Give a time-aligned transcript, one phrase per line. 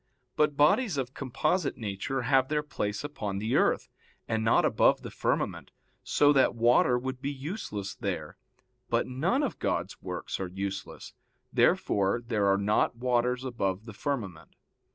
[0.35, 3.87] But bodies of composite nature have their place upon the earth,
[4.27, 5.69] and not above the firmament,
[6.03, 8.35] so that water would be useless there.
[8.89, 11.13] But none of God's works are useless.
[11.53, 14.55] Therefore there are not waters above the firmament.